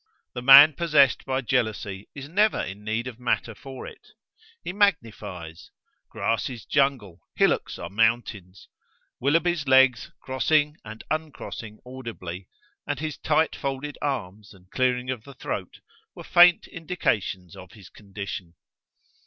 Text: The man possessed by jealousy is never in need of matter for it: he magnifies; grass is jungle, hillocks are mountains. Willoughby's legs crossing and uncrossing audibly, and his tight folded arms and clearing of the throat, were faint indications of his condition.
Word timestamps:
The 0.33 0.41
man 0.41 0.73
possessed 0.73 1.25
by 1.25 1.41
jealousy 1.41 2.09
is 2.15 2.27
never 2.27 2.59
in 2.59 2.83
need 2.83 3.05
of 3.05 3.19
matter 3.19 3.53
for 3.53 3.85
it: 3.85 4.07
he 4.63 4.73
magnifies; 4.73 5.69
grass 6.09 6.49
is 6.49 6.65
jungle, 6.65 7.21
hillocks 7.35 7.77
are 7.77 7.87
mountains. 7.91 8.67
Willoughby's 9.19 9.67
legs 9.67 10.11
crossing 10.19 10.75
and 10.83 11.03
uncrossing 11.11 11.77
audibly, 11.85 12.47
and 12.87 12.99
his 12.99 13.15
tight 13.19 13.55
folded 13.55 13.99
arms 14.01 14.55
and 14.55 14.71
clearing 14.71 15.11
of 15.11 15.23
the 15.23 15.35
throat, 15.35 15.81
were 16.15 16.23
faint 16.23 16.65
indications 16.65 17.55
of 17.55 17.73
his 17.73 17.89
condition. 17.91 18.55